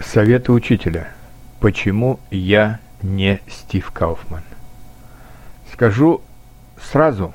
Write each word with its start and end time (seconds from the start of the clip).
Советы 0.00 0.52
учителя. 0.52 1.08
Почему 1.58 2.20
я 2.30 2.78
не 3.02 3.40
Стив 3.48 3.90
Кауфман? 3.90 4.42
Скажу 5.72 6.22
сразу, 6.80 7.34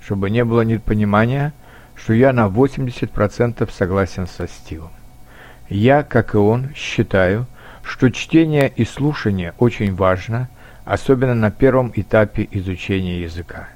чтобы 0.00 0.30
не 0.30 0.44
было 0.44 0.60
непонимания, 0.60 1.52
что 1.96 2.12
я 2.12 2.32
на 2.32 2.46
80% 2.46 3.68
согласен 3.72 4.28
со 4.28 4.46
Стивом. 4.46 4.90
Я, 5.68 6.04
как 6.04 6.34
и 6.34 6.38
он, 6.38 6.70
считаю, 6.76 7.46
что 7.82 8.10
чтение 8.10 8.72
и 8.74 8.84
слушание 8.84 9.52
очень 9.58 9.92
важно, 9.92 10.48
особенно 10.84 11.34
на 11.34 11.50
первом 11.50 11.92
этапе 11.94 12.48
изучения 12.52 13.22
языка. 13.22 13.68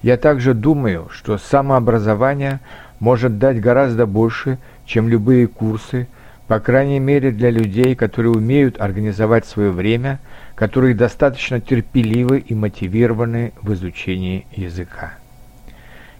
Я 0.00 0.16
также 0.16 0.54
думаю, 0.54 1.08
что 1.10 1.38
самообразование 1.38 2.60
может 3.00 3.38
дать 3.38 3.60
гораздо 3.60 4.06
больше, 4.06 4.58
чем 4.86 5.08
любые 5.08 5.48
курсы, 5.48 6.06
по 6.48 6.60
крайней 6.60 6.98
мере 6.98 7.30
для 7.30 7.50
людей, 7.50 7.94
которые 7.94 8.32
умеют 8.32 8.80
организовать 8.80 9.44
свое 9.44 9.70
время, 9.70 10.18
которые 10.54 10.94
достаточно 10.94 11.60
терпеливы 11.60 12.38
и 12.38 12.54
мотивированы 12.54 13.52
в 13.60 13.74
изучении 13.74 14.46
языка. 14.50 15.12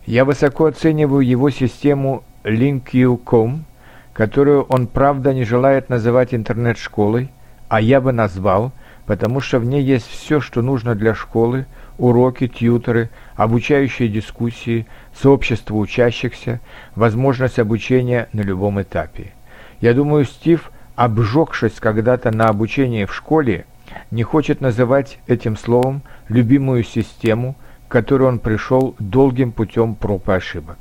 Я 0.06 0.27
высоко 0.27 0.67
оцениваю 0.67 1.27
его 1.27 1.48
систему 1.48 2.25
LinkU.com, 2.45 3.65
которую 4.12 4.65
он, 4.65 4.87
правда, 4.87 5.33
не 5.33 5.45
желает 5.45 5.89
называть 5.89 6.34
интернет-школой, 6.34 7.31
а 7.69 7.81
я 7.81 8.01
бы 8.03 8.12
назвал, 8.12 8.73
потому 9.06 9.41
что 9.41 9.59
в 9.59 9.65
ней 9.65 9.83
есть 9.83 10.09
все, 10.09 10.41
что 10.41 10.61
нужно 10.61 10.95
для 10.95 11.15
школы, 11.15 11.65
уроки, 11.97 12.48
тьюторы, 12.48 13.09
обучающие 13.34 14.09
дискуссии, 14.09 14.87
сообщество 15.15 15.75
учащихся, 15.77 16.61
возможность 16.95 17.59
обучения 17.59 18.29
на 18.34 18.42
любом 18.42 18.81
этапе. 18.81 19.33
Я 19.81 19.95
думаю, 19.95 20.25
Стив, 20.25 20.71
обжегшись 20.97 21.75
когда-то 21.79 22.31
на 22.31 22.49
обучении 22.49 23.05
в 23.05 23.15
школе, 23.15 23.67
не 24.11 24.23
хочет 24.23 24.61
называть 24.61 25.19
этим 25.27 25.57
словом 25.57 26.03
любимую 26.29 26.83
систему, 26.83 27.55
к 27.87 27.93
которой 27.93 28.25
он 28.25 28.39
пришел 28.39 28.95
долгим 28.98 29.53
путем 29.53 29.95
проб 29.95 30.29
и 30.29 30.33
ошибок. 30.33 30.79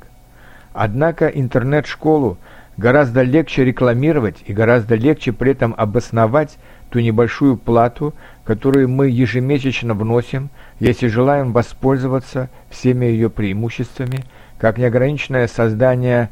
Однако 0.72 1.28
интернет-школу 1.28 2.38
гораздо 2.76 3.22
легче 3.22 3.64
рекламировать 3.64 4.42
и 4.46 4.52
гораздо 4.52 4.94
легче 4.94 5.32
при 5.32 5.52
этом 5.52 5.74
обосновать 5.76 6.58
ту 6.90 7.00
небольшую 7.00 7.56
плату, 7.56 8.14
которую 8.44 8.88
мы 8.88 9.08
ежемесячно 9.08 9.94
вносим, 9.94 10.50
если 10.80 11.06
желаем 11.06 11.52
воспользоваться 11.52 12.50
всеми 12.70 13.06
ее 13.06 13.30
преимуществами, 13.30 14.24
как 14.58 14.78
неограниченное 14.78 15.48
создание 15.48 16.30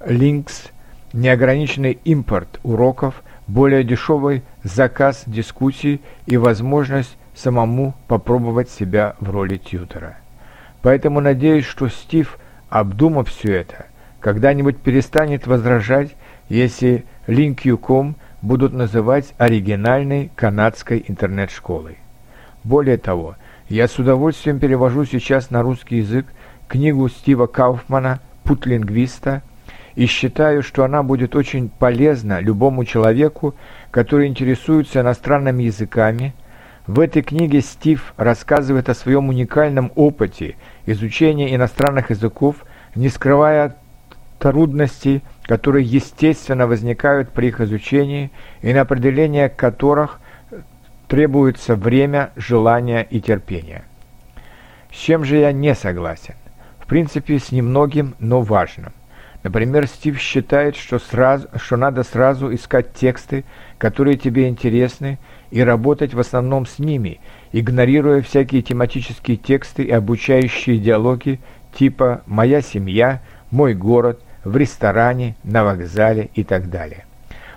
links 0.00 0.70
неограниченный 1.12 1.98
импорт 2.04 2.60
уроков, 2.62 3.22
более 3.46 3.82
дешевый 3.82 4.42
заказ 4.62 5.22
дискуссий 5.26 6.00
и 6.26 6.36
возможность 6.36 7.16
самому 7.34 7.94
попробовать 8.06 8.70
себя 8.70 9.14
в 9.20 9.30
роли 9.30 9.56
тьютера. 9.56 10.18
Поэтому 10.82 11.20
надеюсь, 11.20 11.64
что 11.64 11.88
Стив, 11.88 12.38
обдумав 12.68 13.28
все 13.28 13.54
это, 13.54 13.86
когда-нибудь 14.20 14.78
перестанет 14.78 15.46
возражать, 15.46 16.14
если 16.48 17.04
Link.com 17.26 18.16
будут 18.42 18.72
называть 18.72 19.34
оригинальной 19.38 20.30
канадской 20.34 21.04
интернет-школой. 21.06 21.98
Более 22.64 22.98
того, 22.98 23.36
я 23.68 23.88
с 23.88 23.98
удовольствием 23.98 24.58
перевожу 24.58 25.04
сейчас 25.04 25.50
на 25.50 25.62
русский 25.62 25.96
язык 25.98 26.26
книгу 26.68 27.08
Стива 27.08 27.46
Кауфмана 27.46 28.20
«Путь 28.44 28.66
лингвиста» 28.66 29.42
и 29.98 30.06
считаю, 30.06 30.62
что 30.62 30.84
она 30.84 31.02
будет 31.02 31.34
очень 31.34 31.68
полезна 31.68 32.38
любому 32.38 32.84
человеку, 32.84 33.56
который 33.90 34.28
интересуется 34.28 35.00
иностранными 35.00 35.64
языками. 35.64 36.34
В 36.86 37.00
этой 37.00 37.20
книге 37.22 37.62
Стив 37.62 38.14
рассказывает 38.16 38.88
о 38.88 38.94
своем 38.94 39.28
уникальном 39.28 39.90
опыте 39.96 40.54
изучения 40.86 41.52
иностранных 41.52 42.10
языков, 42.10 42.64
не 42.94 43.08
скрывая 43.08 43.74
трудностей, 44.38 45.24
которые 45.42 45.84
естественно 45.84 46.68
возникают 46.68 47.30
при 47.30 47.48
их 47.48 47.60
изучении 47.60 48.30
и 48.62 48.72
на 48.72 48.82
определение 48.82 49.48
которых 49.48 50.20
требуется 51.08 51.74
время, 51.74 52.30
желание 52.36 53.04
и 53.04 53.20
терпение. 53.20 53.82
С 54.92 54.96
чем 54.96 55.24
же 55.24 55.38
я 55.38 55.50
не 55.50 55.74
согласен? 55.74 56.36
В 56.78 56.86
принципе, 56.86 57.40
с 57.40 57.50
немногим, 57.50 58.14
но 58.20 58.42
важным. 58.42 58.92
Например, 59.42 59.86
Стив 59.86 60.18
считает, 60.18 60.76
что, 60.76 60.98
сразу, 60.98 61.48
что 61.56 61.76
надо 61.76 62.02
сразу 62.02 62.52
искать 62.52 62.92
тексты, 62.92 63.44
которые 63.78 64.16
тебе 64.16 64.48
интересны, 64.48 65.18
и 65.50 65.62
работать 65.62 66.12
в 66.12 66.20
основном 66.20 66.66
с 66.66 66.78
ними, 66.78 67.20
игнорируя 67.52 68.20
всякие 68.20 68.62
тематические 68.62 69.36
тексты 69.36 69.84
и 69.84 69.90
обучающие 69.90 70.78
диалоги 70.78 71.40
типа 71.72 72.22
«Моя 72.26 72.60
семья», 72.60 73.22
«Мой 73.50 73.74
город», 73.74 74.20
«В 74.44 74.56
ресторане», 74.56 75.36
«На 75.44 75.64
вокзале» 75.64 76.30
и 76.34 76.44
так 76.44 76.68
далее. 76.68 77.06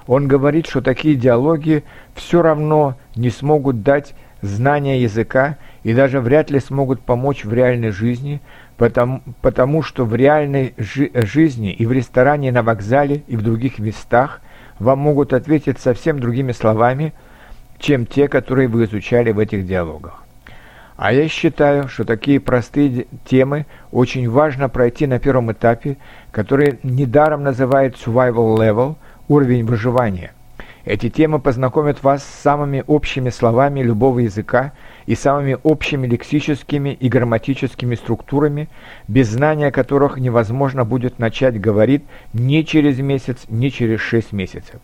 Он 0.07 0.27
говорит, 0.27 0.67
что 0.67 0.81
такие 0.81 1.15
диалоги 1.15 1.83
все 2.15 2.41
равно 2.41 2.97
не 3.15 3.29
смогут 3.29 3.81
дать 3.81 4.13
знания 4.41 5.01
языка 5.01 5.57
и 5.83 5.93
даже 5.93 6.19
вряд 6.19 6.49
ли 6.49 6.59
смогут 6.59 7.01
помочь 7.01 7.45
в 7.45 7.53
реальной 7.53 7.91
жизни, 7.91 8.41
потому, 8.77 9.21
потому 9.41 9.81
что 9.81 10.05
в 10.05 10.15
реальной 10.15 10.73
жи 10.77 11.11
жизни 11.13 11.71
и 11.71 11.85
в 11.85 11.91
ресторане, 11.91 12.51
на 12.51 12.63
вокзале 12.63 13.23
и 13.27 13.35
в 13.35 13.41
других 13.41 13.79
местах 13.79 14.41
вам 14.79 14.99
могут 14.99 15.33
ответить 15.33 15.79
совсем 15.79 16.19
другими 16.19 16.51
словами, 16.51 17.13
чем 17.79 18.05
те, 18.05 18.27
которые 18.27 18.67
вы 18.67 18.85
изучали 18.85 19.31
в 19.31 19.39
этих 19.39 19.65
диалогах. 19.65 20.23
А 20.97 21.13
я 21.13 21.27
считаю, 21.27 21.87
что 21.87 22.03
такие 22.03 22.39
простые 22.39 23.07
темы 23.25 23.65
очень 23.91 24.29
важно 24.29 24.69
пройти 24.69 25.07
на 25.07 25.19
первом 25.19 25.51
этапе, 25.51 25.97
который 26.31 26.79
недаром 26.83 27.43
называют 27.43 27.95
survival 27.95 28.57
level, 28.57 28.95
уровень 29.27 29.65
выживания– 29.65 30.33
эти 30.85 31.09
темы 31.09 31.39
познакомят 31.39 32.01
вас 32.03 32.23
с 32.23 32.41
самыми 32.41 32.83
общими 32.87 33.29
словами 33.29 33.81
любого 33.81 34.19
языка 34.19 34.73
и 35.05 35.15
самыми 35.15 35.57
общими 35.61 36.07
лексическими 36.07 36.89
и 36.89 37.07
грамматическими 37.07 37.95
структурами, 37.95 38.67
без 39.07 39.29
знания 39.29 39.71
которых 39.71 40.17
невозможно 40.17 40.83
будет 40.83 41.19
начать 41.19 41.59
говорить 41.59 42.03
ни 42.33 42.61
через 42.63 42.99
месяц, 42.99 43.45
ни 43.47 43.69
через 43.69 43.99
шесть 43.99 44.31
месяцев. 44.31 44.81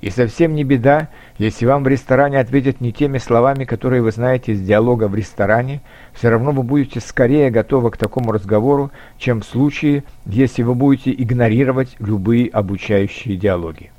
И 0.00 0.08
совсем 0.08 0.54
не 0.54 0.64
беда, 0.64 1.08
если 1.36 1.66
вам 1.66 1.84
в 1.84 1.88
ресторане 1.88 2.38
ответят 2.38 2.80
не 2.80 2.90
теми 2.90 3.18
словами, 3.18 3.64
которые 3.64 4.00
вы 4.00 4.12
знаете 4.12 4.52
из 4.52 4.62
диалога 4.62 5.08
в 5.08 5.14
ресторане, 5.14 5.82
все 6.14 6.30
равно 6.30 6.52
вы 6.52 6.62
будете 6.62 7.00
скорее 7.00 7.50
готовы 7.50 7.90
к 7.90 7.98
такому 7.98 8.32
разговору, 8.32 8.90
чем 9.18 9.42
в 9.42 9.44
случае, 9.44 10.04
если 10.24 10.62
вы 10.62 10.74
будете 10.74 11.12
игнорировать 11.12 11.96
любые 11.98 12.48
обучающие 12.48 13.36
диалоги. 13.36 13.90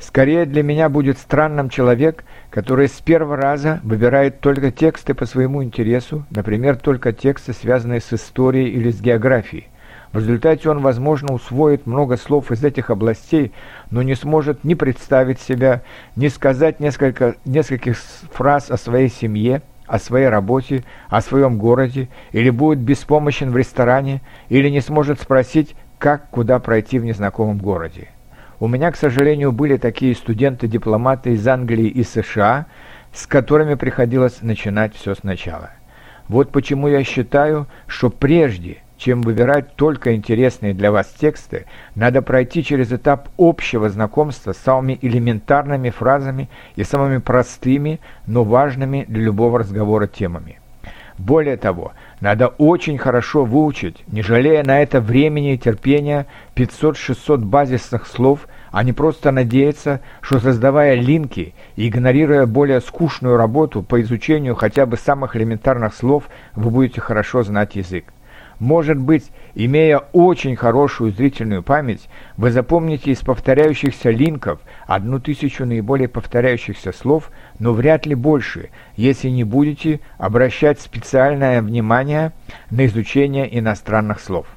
Скорее 0.00 0.46
для 0.46 0.62
меня 0.62 0.88
будет 0.88 1.18
странным 1.18 1.68
человек, 1.68 2.24
который 2.50 2.88
с 2.88 3.00
первого 3.00 3.36
раза 3.36 3.80
выбирает 3.82 4.40
только 4.40 4.70
тексты 4.70 5.12
по 5.12 5.26
своему 5.26 5.62
интересу, 5.64 6.24
например, 6.30 6.76
только 6.76 7.12
тексты, 7.12 7.52
связанные 7.52 8.00
с 8.00 8.12
историей 8.12 8.70
или 8.70 8.90
с 8.90 9.00
географией. 9.00 9.66
В 10.12 10.18
результате 10.18 10.70
он, 10.70 10.80
возможно, 10.80 11.34
усвоит 11.34 11.86
много 11.86 12.16
слов 12.16 12.50
из 12.50 12.64
этих 12.64 12.90
областей, 12.90 13.52
но 13.90 14.02
не 14.02 14.14
сможет 14.14 14.64
ни 14.64 14.74
представить 14.74 15.40
себя, 15.40 15.82
ни 16.16 16.28
сказать 16.28 16.80
несколько, 16.80 17.34
нескольких 17.44 17.98
фраз 18.32 18.70
о 18.70 18.78
своей 18.78 19.10
семье, 19.10 19.62
о 19.86 19.98
своей 19.98 20.28
работе, 20.28 20.84
о 21.08 21.20
своем 21.20 21.58
городе, 21.58 22.08
или 22.32 22.50
будет 22.50 22.78
беспомощен 22.78 23.50
в 23.50 23.56
ресторане, 23.56 24.22
или 24.48 24.68
не 24.68 24.80
сможет 24.80 25.20
спросить, 25.20 25.74
как 25.98 26.30
куда 26.30 26.58
пройти 26.58 26.98
в 26.98 27.04
незнакомом 27.04 27.58
городе. 27.58 28.08
У 28.60 28.66
меня, 28.66 28.90
к 28.90 28.96
сожалению, 28.96 29.52
были 29.52 29.76
такие 29.76 30.16
студенты-дипломаты 30.16 31.34
из 31.34 31.46
Англии 31.46 31.86
и 31.86 32.02
США, 32.02 32.66
с 33.12 33.26
которыми 33.26 33.74
приходилось 33.74 34.42
начинать 34.42 34.96
все 34.96 35.14
сначала. 35.14 35.70
Вот 36.26 36.50
почему 36.50 36.88
я 36.88 37.04
считаю, 37.04 37.68
что 37.86 38.10
прежде, 38.10 38.78
чем 38.96 39.22
выбирать 39.22 39.76
только 39.76 40.16
интересные 40.16 40.74
для 40.74 40.90
вас 40.90 41.06
тексты, 41.06 41.66
надо 41.94 42.20
пройти 42.20 42.64
через 42.64 42.92
этап 42.92 43.28
общего 43.38 43.88
знакомства 43.88 44.52
с 44.52 44.58
самыми 44.58 44.98
элементарными 45.02 45.90
фразами 45.90 46.48
и 46.74 46.82
самыми 46.82 47.18
простыми, 47.18 48.00
но 48.26 48.42
важными 48.42 49.04
для 49.08 49.22
любого 49.22 49.60
разговора 49.60 50.08
темами. 50.08 50.58
Более 51.18 51.56
того, 51.56 51.92
надо 52.20 52.46
очень 52.46 52.96
хорошо 52.96 53.44
выучить, 53.44 54.04
не 54.06 54.22
жалея 54.22 54.62
на 54.62 54.80
это 54.80 55.00
времени 55.00 55.54
и 55.54 55.58
терпения, 55.58 56.26
500-600 56.54 57.38
базисных 57.38 58.06
слов, 58.06 58.46
а 58.70 58.84
не 58.84 58.92
просто 58.92 59.32
надеяться, 59.32 60.00
что 60.20 60.38
создавая 60.38 60.94
линки 60.94 61.54
и 61.74 61.88
игнорируя 61.88 62.46
более 62.46 62.80
скучную 62.80 63.36
работу 63.36 63.82
по 63.82 64.00
изучению 64.00 64.54
хотя 64.54 64.86
бы 64.86 64.96
самых 64.96 65.34
элементарных 65.34 65.92
слов, 65.92 66.28
вы 66.54 66.70
будете 66.70 67.00
хорошо 67.00 67.42
знать 67.42 67.74
язык. 67.74 68.04
Может 68.58 68.98
быть, 68.98 69.30
имея 69.54 69.98
очень 70.12 70.56
хорошую 70.56 71.12
зрительную 71.12 71.62
память, 71.62 72.08
вы 72.36 72.50
запомните 72.50 73.12
из 73.12 73.20
повторяющихся 73.20 74.10
линков 74.10 74.60
одну 74.86 75.20
тысячу 75.20 75.64
наиболее 75.64 76.08
повторяющихся 76.08 76.92
слов, 76.92 77.30
но 77.60 77.72
вряд 77.72 78.04
ли 78.04 78.16
больше, 78.16 78.70
если 78.96 79.28
не 79.28 79.44
будете 79.44 80.00
обращать 80.18 80.80
специальное 80.80 81.62
внимание 81.62 82.32
на 82.70 82.86
изучение 82.86 83.58
иностранных 83.58 84.18
слов. 84.20 84.48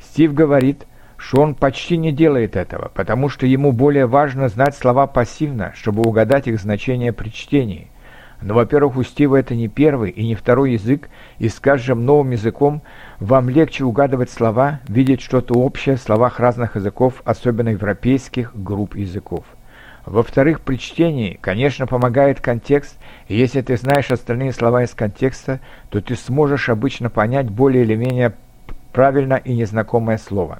Стив 0.00 0.32
говорит, 0.32 0.86
что 1.18 1.42
он 1.42 1.54
почти 1.54 1.98
не 1.98 2.12
делает 2.12 2.56
этого, 2.56 2.90
потому 2.94 3.28
что 3.28 3.46
ему 3.46 3.72
более 3.72 4.06
важно 4.06 4.48
знать 4.48 4.74
слова 4.74 5.06
пассивно, 5.06 5.72
чтобы 5.76 6.02
угадать 6.02 6.48
их 6.48 6.58
значение 6.58 7.12
при 7.12 7.28
чтении. 7.28 7.91
Но, 8.42 8.54
во-первых, 8.54 8.96
у 8.96 9.02
Стива 9.04 9.36
это 9.36 9.54
не 9.54 9.68
первый 9.68 10.10
и 10.10 10.26
не 10.26 10.34
второй 10.34 10.72
язык, 10.72 11.08
и 11.38 11.48
с 11.48 11.60
каждым 11.60 12.04
новым 12.04 12.32
языком 12.32 12.82
вам 13.20 13.48
легче 13.48 13.84
угадывать 13.84 14.30
слова, 14.30 14.80
видеть 14.88 15.20
что-то 15.20 15.54
общее 15.54 15.96
в 15.96 16.00
словах 16.00 16.40
разных 16.40 16.76
языков, 16.76 17.22
особенно 17.24 17.68
европейских 17.68 18.54
групп 18.54 18.96
языков. 18.96 19.44
Во-вторых, 20.04 20.62
при 20.62 20.76
чтении, 20.76 21.38
конечно, 21.40 21.86
помогает 21.86 22.40
контекст, 22.40 22.98
и 23.28 23.36
если 23.36 23.60
ты 23.60 23.76
знаешь 23.76 24.10
остальные 24.10 24.52
слова 24.52 24.82
из 24.82 24.90
контекста, 24.90 25.60
то 25.90 26.00
ты 26.00 26.16
сможешь 26.16 26.68
обычно 26.68 27.08
понять 27.08 27.48
более 27.48 27.84
или 27.84 27.94
менее 27.94 28.34
правильно 28.92 29.34
и 29.34 29.54
незнакомое 29.54 30.18
слово. 30.18 30.58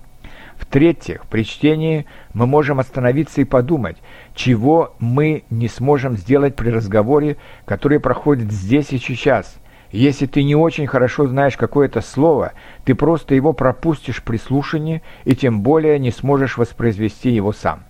В-третьих, 0.63 1.27
при 1.27 1.45
чтении 1.45 2.07
мы 2.35 2.47
можем 2.47 2.79
остановиться 2.79 3.41
и 3.41 3.45
подумать, 3.45 3.97
чего 4.33 4.95
мы 5.01 5.43
не 5.51 5.67
сможем 5.67 6.17
сделать 6.17 6.55
при 6.55 6.71
разговоре, 6.71 7.37
который 7.65 7.99
проходит 7.99 8.53
здесь 8.53 8.93
и 8.93 8.99
сейчас. 8.99 9.57
Если 9.91 10.27
ты 10.27 10.45
не 10.45 10.55
очень 10.55 10.87
хорошо 10.87 11.27
знаешь 11.27 11.57
какое-то 11.57 12.01
слово, 12.01 12.53
ты 12.85 12.95
просто 12.95 13.35
его 13.35 13.53
пропустишь 13.53 14.23
при 14.23 14.37
слушании 14.37 15.03
и 15.25 15.35
тем 15.35 15.63
более 15.63 15.99
не 15.99 16.13
сможешь 16.13 16.57
воспроизвести 16.57 17.31
его 17.31 17.53
сам. 17.53 17.83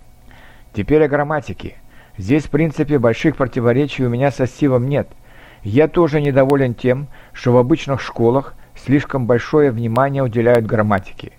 Теперь 0.73 1.03
о 1.03 1.07
грамматике. 1.07 1.75
Здесь, 2.17 2.45
в 2.45 2.49
принципе, 2.49 2.97
больших 2.97 3.37
противоречий 3.37 4.03
у 4.03 4.09
меня 4.09 4.31
со 4.31 4.47
Стивом 4.47 4.89
нет. 4.89 5.07
Я 5.61 5.87
тоже 5.87 6.19
недоволен 6.19 6.73
тем, 6.73 7.07
что 7.33 7.53
в 7.53 7.57
обычных 7.57 8.01
школах 8.01 8.55
слишком 8.75 9.27
большое 9.27 9.69
внимание 9.69 10.23
уделяют 10.23 10.65
грамматике. 10.65 11.33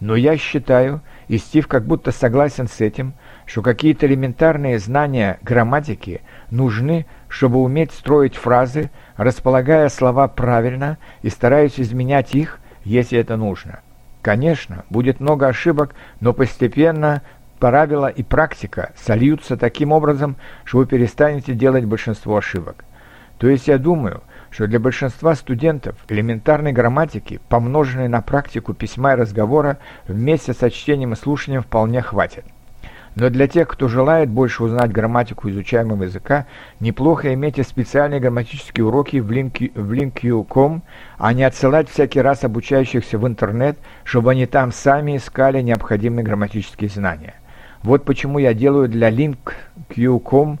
Но 0.00 0.16
я 0.16 0.38
считаю, 0.38 1.02
и 1.28 1.36
Стив 1.36 1.68
как 1.68 1.84
будто 1.84 2.10
согласен 2.10 2.68
с 2.68 2.80
этим, 2.80 3.12
что 3.44 3.60
какие-то 3.60 4.06
элементарные 4.06 4.78
знания 4.78 5.38
грамматики 5.42 6.22
нужны, 6.50 7.06
чтобы 7.28 7.58
уметь 7.58 7.92
строить 7.92 8.34
фразы, 8.34 8.90
располагая 9.16 9.90
слова 9.90 10.26
правильно 10.26 10.96
и 11.20 11.28
стараясь 11.28 11.78
изменять 11.78 12.34
их, 12.34 12.58
если 12.82 13.18
это 13.18 13.36
нужно. 13.36 13.80
Конечно, 14.22 14.84
будет 14.88 15.20
много 15.20 15.46
ошибок, 15.46 15.94
но 16.20 16.32
постепенно 16.32 17.22
правила 17.58 18.06
и 18.06 18.22
практика 18.22 18.92
сольются 18.96 19.58
таким 19.58 19.92
образом, 19.92 20.36
что 20.64 20.78
вы 20.78 20.86
перестанете 20.86 21.52
делать 21.52 21.84
большинство 21.84 22.38
ошибок. 22.38 22.84
То 23.40 23.48
есть 23.48 23.68
я 23.68 23.78
думаю, 23.78 24.22
что 24.50 24.66
для 24.66 24.78
большинства 24.78 25.34
студентов 25.34 25.96
элементарной 26.08 26.72
грамматики, 26.72 27.40
помноженной 27.48 28.06
на 28.06 28.20
практику 28.20 28.74
письма 28.74 29.14
и 29.14 29.16
разговора, 29.16 29.78
вместе 30.06 30.52
со 30.52 30.70
чтением 30.70 31.14
и 31.14 31.16
слушанием 31.16 31.62
вполне 31.62 32.02
хватит. 32.02 32.44
Но 33.14 33.30
для 33.30 33.48
тех, 33.48 33.66
кто 33.66 33.88
желает 33.88 34.28
больше 34.28 34.62
узнать 34.62 34.92
грамматику 34.92 35.48
изучаемого 35.48 36.02
языка, 36.02 36.46
неплохо 36.80 37.32
иметь 37.32 37.66
специальные 37.66 38.20
грамматические 38.20 38.84
уроки 38.84 39.16
в, 39.16 39.32
link, 39.32 39.72
в 39.74 39.90
link.com, 39.90 40.82
а 41.16 41.32
не 41.32 41.42
отсылать 41.42 41.88
всякий 41.88 42.20
раз 42.20 42.44
обучающихся 42.44 43.18
в 43.18 43.26
интернет, 43.26 43.78
чтобы 44.04 44.32
они 44.32 44.44
там 44.44 44.70
сами 44.70 45.16
искали 45.16 45.62
необходимые 45.62 46.24
грамматические 46.24 46.90
знания. 46.90 47.36
Вот 47.82 48.04
почему 48.04 48.38
я 48.38 48.52
делаю 48.52 48.86
для 48.86 49.10
link.com 49.10 50.58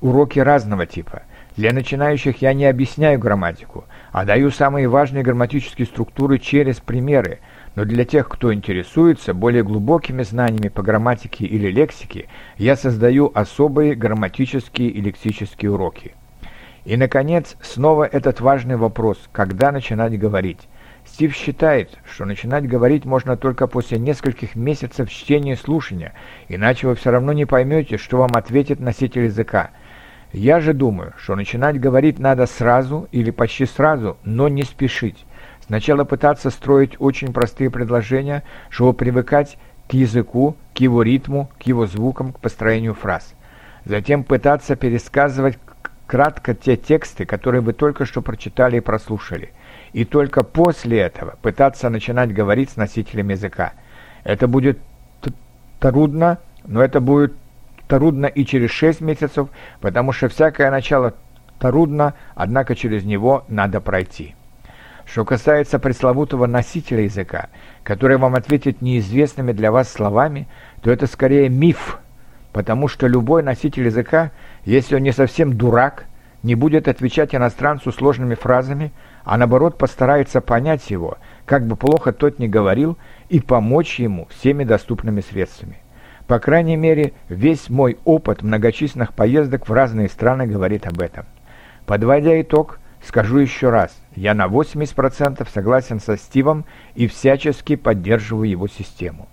уроки 0.00 0.38
разного 0.38 0.86
типа– 0.86 1.24
для 1.56 1.72
начинающих 1.72 2.40
я 2.40 2.54
не 2.54 2.64
объясняю 2.64 3.18
грамматику, 3.18 3.84
а 4.10 4.24
даю 4.24 4.50
самые 4.50 4.88
важные 4.88 5.22
грамматические 5.22 5.86
структуры 5.86 6.38
через 6.38 6.80
примеры, 6.80 7.40
но 7.74 7.84
для 7.84 8.04
тех, 8.04 8.28
кто 8.28 8.54
интересуется 8.54 9.34
более 9.34 9.62
глубокими 9.62 10.22
знаниями 10.22 10.68
по 10.68 10.82
грамматике 10.82 11.44
или 11.44 11.70
лексике, 11.70 12.28
я 12.56 12.76
создаю 12.76 13.30
особые 13.34 13.94
грамматические 13.94 14.88
и 14.88 15.00
лексические 15.00 15.72
уроки. 15.72 16.14
И, 16.84 16.96
наконец, 16.96 17.56
снова 17.60 18.04
этот 18.04 18.40
важный 18.40 18.76
вопрос, 18.76 19.18
когда 19.30 19.72
начинать 19.72 20.18
говорить. 20.18 20.68
Стив 21.04 21.34
считает, 21.34 21.98
что 22.10 22.24
начинать 22.24 22.66
говорить 22.66 23.04
можно 23.04 23.36
только 23.36 23.66
после 23.66 23.98
нескольких 23.98 24.54
месяцев 24.54 25.10
чтения 25.10 25.52
и 25.52 25.56
слушания, 25.56 26.12
иначе 26.48 26.86
вы 26.86 26.94
все 26.94 27.10
равно 27.10 27.32
не 27.32 27.44
поймете, 27.44 27.98
что 27.98 28.18
вам 28.18 28.30
ответит 28.34 28.80
носитель 28.80 29.24
языка– 29.24 29.70
я 30.32 30.60
же 30.60 30.72
думаю, 30.72 31.12
что 31.18 31.36
начинать 31.36 31.78
говорить 31.78 32.18
надо 32.18 32.46
сразу 32.46 33.08
или 33.12 33.30
почти 33.30 33.66
сразу, 33.66 34.16
но 34.24 34.48
не 34.48 34.62
спешить. 34.62 35.26
Сначала 35.66 36.04
пытаться 36.04 36.50
строить 36.50 36.96
очень 36.98 37.32
простые 37.32 37.70
предложения, 37.70 38.42
чтобы 38.70 38.94
привыкать 38.94 39.58
к 39.88 39.94
языку, 39.94 40.56
к 40.74 40.78
его 40.78 41.02
ритму, 41.02 41.50
к 41.58 41.62
его 41.64 41.86
звукам, 41.86 42.32
к 42.32 42.40
построению 42.40 42.94
фраз. 42.94 43.34
Затем 43.84 44.24
пытаться 44.24 44.74
пересказывать 44.74 45.58
кратко 46.06 46.54
те 46.54 46.76
тексты, 46.76 47.24
которые 47.24 47.60
вы 47.60 47.72
только 47.72 48.04
что 48.04 48.22
прочитали 48.22 48.78
и 48.78 48.80
прослушали. 48.80 49.52
И 49.92 50.04
только 50.04 50.44
после 50.44 50.98
этого 50.98 51.36
пытаться 51.42 51.90
начинать 51.90 52.32
говорить 52.32 52.70
с 52.70 52.76
носителем 52.76 53.28
языка. 53.28 53.72
Это 54.24 54.48
будет 54.48 54.78
трудно, 55.78 56.38
но 56.64 56.82
это 56.82 57.00
будет 57.00 57.34
трудно 57.92 58.24
и 58.24 58.46
через 58.46 58.70
6 58.70 59.02
месяцев, 59.02 59.48
потому 59.82 60.12
что 60.12 60.30
всякое 60.30 60.70
начало 60.70 61.12
трудно, 61.58 62.14
однако 62.34 62.74
через 62.74 63.04
него 63.04 63.44
надо 63.48 63.82
пройти. 63.82 64.34
Что 65.04 65.26
касается 65.26 65.78
пресловутого 65.78 66.46
носителя 66.46 67.02
языка, 67.02 67.50
который 67.82 68.16
вам 68.16 68.34
ответит 68.34 68.80
неизвестными 68.80 69.52
для 69.52 69.70
вас 69.70 69.92
словами, 69.92 70.48
то 70.80 70.90
это 70.90 71.06
скорее 71.06 71.50
миф, 71.50 71.98
потому 72.54 72.88
что 72.88 73.06
любой 73.08 73.42
носитель 73.42 73.84
языка, 73.84 74.30
если 74.64 74.96
он 74.96 75.02
не 75.02 75.12
совсем 75.12 75.58
дурак, 75.58 76.06
не 76.42 76.54
будет 76.54 76.88
отвечать 76.88 77.34
иностранцу 77.34 77.92
сложными 77.92 78.36
фразами, 78.36 78.90
а 79.22 79.36
наоборот 79.36 79.76
постарается 79.76 80.40
понять 80.40 80.90
его, 80.90 81.18
как 81.44 81.66
бы 81.66 81.76
плохо 81.76 82.14
тот 82.14 82.38
ни 82.38 82.46
говорил, 82.46 82.96
и 83.28 83.38
помочь 83.38 84.00
ему 84.00 84.28
всеми 84.30 84.64
доступными 84.64 85.20
средствами. 85.20 85.81
По 86.26 86.38
крайней 86.38 86.76
мере, 86.76 87.12
весь 87.28 87.68
мой 87.68 87.98
опыт 88.04 88.42
многочисленных 88.42 89.12
поездок 89.12 89.68
в 89.68 89.72
разные 89.72 90.08
страны 90.08 90.46
говорит 90.46 90.86
об 90.86 91.00
этом. 91.00 91.26
Подводя 91.86 92.40
итог, 92.40 92.78
скажу 93.02 93.38
еще 93.38 93.70
раз, 93.70 94.00
я 94.14 94.34
на 94.34 94.46
80% 94.46 95.46
согласен 95.52 96.00
со 96.00 96.16
Стивом 96.16 96.64
и 96.94 97.06
всячески 97.06 97.76
поддерживаю 97.76 98.48
его 98.48 98.68
систему. 98.68 99.28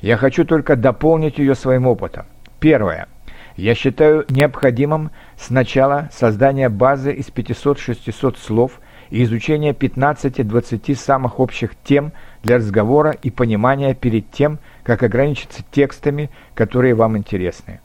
Я 0.00 0.16
хочу 0.16 0.44
только 0.44 0.76
дополнить 0.76 1.38
ее 1.38 1.54
своим 1.54 1.86
опытом. 1.86 2.26
Первое. 2.60 3.08
Я 3.56 3.74
считаю 3.74 4.26
необходимым 4.28 5.10
сначала 5.38 6.10
создание 6.12 6.68
базы 6.68 7.12
из 7.12 7.28
500-600 7.28 8.36
слов 8.36 8.80
и 9.10 9.22
изучение 9.24 9.72
15-20 9.72 10.94
самых 10.96 11.40
общих 11.40 11.72
тем 11.84 12.12
для 12.42 12.56
разговора 12.56 13.10
и 13.10 13.30
понимания 13.30 13.94
перед 13.94 14.30
тем, 14.30 14.58
как 14.82 15.02
ограничиться 15.02 15.62
текстами, 15.70 16.30
которые 16.54 16.94
вам 16.94 17.16
интересны. 17.16 17.80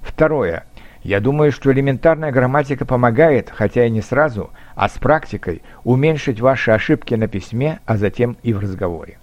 Второе. 0.00 0.64
Я 1.02 1.20
думаю, 1.20 1.52
что 1.52 1.70
элементарная 1.70 2.32
грамматика 2.32 2.86
помогает, 2.86 3.50
хотя 3.54 3.84
и 3.84 3.90
не 3.90 4.00
сразу, 4.00 4.50
а 4.74 4.88
с 4.88 4.92
практикой, 4.92 5.62
уменьшить 5.84 6.40
ваши 6.40 6.70
ошибки 6.70 7.14
на 7.14 7.28
письме, 7.28 7.80
а 7.84 7.98
затем 7.98 8.38
и 8.42 8.54
в 8.54 8.58
разговоре. 8.58 9.18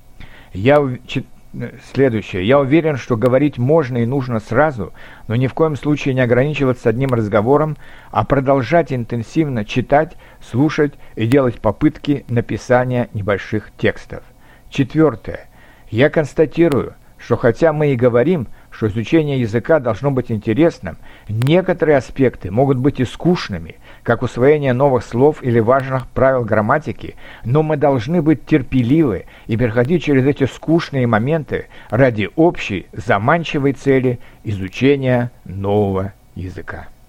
Я 0.54 0.80
Следующее. 1.94 2.48
Я 2.48 2.60
уверен, 2.60 2.96
что 2.96 3.18
говорить 3.18 3.58
можно 3.58 3.98
и 3.98 4.06
нужно 4.06 4.40
сразу, 4.40 4.94
но 5.28 5.36
ни 5.36 5.48
в 5.48 5.54
коем 5.54 5.76
случае 5.76 6.14
не 6.14 6.22
ограничиваться 6.22 6.88
одним 6.88 7.14
разговором, 7.14 7.76
а 8.10 8.24
продолжать 8.24 8.94
интенсивно 8.94 9.66
читать, 9.66 10.16
слушать 10.40 10.94
и 11.16 11.28
делать 11.28 11.60
попытки 11.60 12.26
написания 12.30 13.10
небольших 13.14 13.72
текстов. 13.78 14.24
Четвертое. 14.70 15.50
Я 15.90 16.10
констатирую, 16.10 16.94
что 17.18 17.36
хотя 17.36 17.74
мы 17.74 17.92
и 17.92 17.98
говорим, 17.98 18.48
что 18.72 18.88
изучение 18.88 19.40
языка 19.40 19.80
должно 19.80 20.12
быть 20.12 20.32
интересным, 20.32 20.98
некоторые 21.28 21.98
аспекты 21.98 22.50
могут 22.50 22.78
быть 22.78 23.00
и 23.00 23.06
скучными, 23.06 23.76
как 24.04 24.24
усвоение 24.24 24.74
новых 24.74 25.04
слов 25.04 25.44
или 25.44 25.60
важных 25.60 26.08
правил 26.08 26.44
грамматики, 26.44 27.16
но 27.46 27.62
мы 27.62 27.78
должны 27.78 28.22
быть 28.22 28.46
терпеливы 28.46 29.26
и 29.48 29.58
переходить 29.58 30.04
через 30.04 30.26
эти 30.26 30.46
скучные 30.46 31.06
моменты 31.06 31.68
ради 31.90 32.30
общей 32.36 32.88
заманчивой 32.94 33.74
цели 33.74 34.20
изучения 34.44 35.32
нового 35.46 36.14
языка. 36.36 36.88